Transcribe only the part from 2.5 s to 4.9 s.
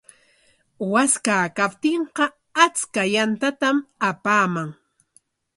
achka yantatam apaaman.